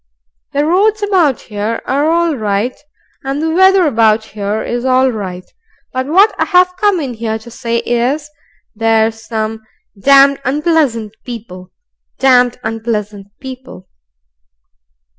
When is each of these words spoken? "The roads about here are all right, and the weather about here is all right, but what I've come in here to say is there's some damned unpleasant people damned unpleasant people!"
"The 0.53 0.65
roads 0.65 1.03
about 1.03 1.41
here 1.41 1.79
are 1.85 2.09
all 2.09 2.35
right, 2.35 2.75
and 3.23 3.39
the 3.39 3.51
weather 3.51 3.85
about 3.85 4.23
here 4.23 4.63
is 4.63 4.83
all 4.83 5.11
right, 5.11 5.45
but 5.93 6.07
what 6.07 6.33
I've 6.39 6.75
come 6.75 6.99
in 6.99 7.13
here 7.13 7.37
to 7.37 7.51
say 7.51 7.77
is 7.85 8.27
there's 8.75 9.23
some 9.23 9.61
damned 9.95 10.41
unpleasant 10.43 11.15
people 11.23 11.71
damned 12.17 12.59
unpleasant 12.63 13.27
people!" 13.39 13.89